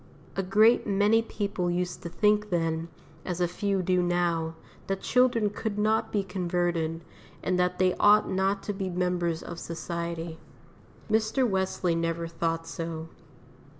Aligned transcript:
A 0.35 0.41
great 0.41 0.87
many 0.87 1.21
people 1.21 1.69
used 1.69 2.01
to 2.01 2.09
think 2.09 2.49
then, 2.49 2.87
as 3.23 3.39
a 3.39 3.47
few 3.47 3.83
do 3.83 4.01
now, 4.01 4.55
that 4.87 5.01
children 5.03 5.51
could 5.51 5.77
not 5.77 6.11
be 6.11 6.23
converted, 6.23 7.01
and 7.43 7.59
that 7.59 7.77
they 7.77 7.93
ought 7.99 8.27
not 8.27 8.63
to 8.63 8.73
be 8.73 8.89
members 8.89 9.43
of 9.43 9.59
society. 9.59 10.39
Mr. 11.07 11.47
Wesley 11.47 11.93
never 11.93 12.25
thought 12.27 12.65
so. 12.65 13.09